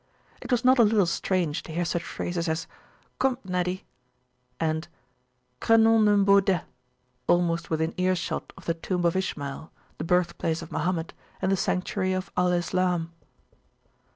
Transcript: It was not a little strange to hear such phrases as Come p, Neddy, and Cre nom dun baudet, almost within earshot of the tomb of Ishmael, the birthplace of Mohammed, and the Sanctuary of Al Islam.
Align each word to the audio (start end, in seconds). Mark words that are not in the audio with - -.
It 0.41 0.49
was 0.51 0.65
not 0.65 0.79
a 0.79 0.83
little 0.83 1.05
strange 1.05 1.61
to 1.61 1.71
hear 1.71 1.85
such 1.85 2.01
phrases 2.01 2.49
as 2.49 2.65
Come 3.19 3.35
p, 3.35 3.47
Neddy, 3.51 3.83
and 4.59 4.87
Cre 5.59 5.75
nom 5.77 6.05
dun 6.05 6.23
baudet, 6.25 6.63
almost 7.27 7.69
within 7.69 7.93
earshot 7.97 8.51
of 8.57 8.65
the 8.65 8.73
tomb 8.73 9.05
of 9.05 9.15
Ishmael, 9.15 9.71
the 9.99 10.03
birthplace 10.03 10.63
of 10.63 10.71
Mohammed, 10.71 11.13
and 11.39 11.51
the 11.51 11.55
Sanctuary 11.55 12.13
of 12.13 12.31
Al 12.35 12.47
Islam. 12.51 13.11